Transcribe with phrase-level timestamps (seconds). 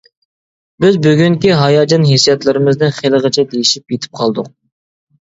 [0.85, 4.55] بىز بۈگۈنكى ھاياجان ھېسسىياتلىرىمىزنى خېلىغىچە دېيىشىپ يېتىپ قالدۇق.